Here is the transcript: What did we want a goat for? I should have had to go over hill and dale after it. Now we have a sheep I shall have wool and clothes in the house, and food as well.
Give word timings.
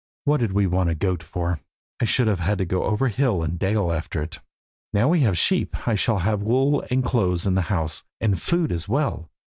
What 0.23 0.39
did 0.39 0.53
we 0.53 0.65
want 0.65 0.89
a 0.89 0.95
goat 0.95 1.21
for? 1.21 1.59
I 1.99 2.05
should 2.05 2.25
have 2.25 2.39
had 2.39 2.57
to 2.57 2.65
go 2.65 2.85
over 2.85 3.07
hill 3.09 3.43
and 3.43 3.59
dale 3.59 3.91
after 3.91 4.23
it. 4.23 4.39
Now 4.93 5.09
we 5.09 5.19
have 5.19 5.33
a 5.33 5.35
sheep 5.35 5.87
I 5.87 5.93
shall 5.93 6.17
have 6.17 6.41
wool 6.41 6.83
and 6.89 7.03
clothes 7.05 7.45
in 7.45 7.53
the 7.53 7.61
house, 7.69 8.01
and 8.19 8.41
food 8.41 8.71
as 8.71 8.89
well. 8.89 9.29